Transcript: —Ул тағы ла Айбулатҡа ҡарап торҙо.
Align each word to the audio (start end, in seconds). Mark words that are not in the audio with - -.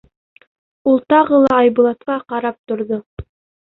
—Ул 0.93 0.97
тағы 1.15 1.43
ла 1.45 1.53
Айбулатҡа 1.59 2.19
ҡарап 2.35 2.63
торҙо. 2.71 3.05